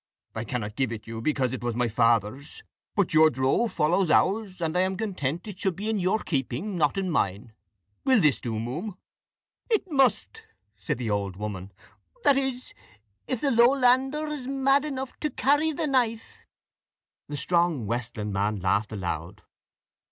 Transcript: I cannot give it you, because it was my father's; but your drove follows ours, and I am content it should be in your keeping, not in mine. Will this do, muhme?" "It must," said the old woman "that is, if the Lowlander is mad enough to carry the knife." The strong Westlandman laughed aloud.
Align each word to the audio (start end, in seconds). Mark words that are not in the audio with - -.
I 0.33 0.45
cannot 0.45 0.75
give 0.75 0.91
it 0.91 1.05
you, 1.05 1.21
because 1.21 1.53
it 1.53 1.61
was 1.61 1.75
my 1.75 1.87
father's; 1.87 2.63
but 2.95 3.13
your 3.13 3.29
drove 3.29 3.71
follows 3.71 4.09
ours, 4.09 4.59
and 4.59 4.75
I 4.75 4.81
am 4.81 4.97
content 4.97 5.47
it 5.47 5.59
should 5.59 5.75
be 5.75 5.91
in 5.91 5.99
your 5.99 6.17
keeping, 6.23 6.75
not 6.75 6.97
in 6.97 7.07
mine. 7.11 7.53
Will 8.03 8.19
this 8.19 8.41
do, 8.41 8.53
muhme?" 8.59 8.97
"It 9.69 9.83
must," 9.91 10.41
said 10.75 10.97
the 10.97 11.11
old 11.11 11.35
woman 11.37 11.71
"that 12.23 12.35
is, 12.35 12.73
if 13.27 13.41
the 13.41 13.51
Lowlander 13.51 14.25
is 14.25 14.47
mad 14.47 14.85
enough 14.85 15.15
to 15.19 15.29
carry 15.29 15.71
the 15.71 15.85
knife." 15.85 16.47
The 17.29 17.37
strong 17.37 17.85
Westlandman 17.85 18.59
laughed 18.59 18.91
aloud. 18.91 19.43